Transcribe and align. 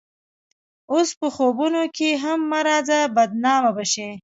اوس 0.91 1.09
په 1.19 1.27
خوبونو 1.35 1.81
کښې 1.95 2.11
هم 2.23 2.39
مه 2.51 2.59
راځه 2.69 2.99
بدنامه 3.15 3.71
به 3.75 3.85
شې 3.93 4.09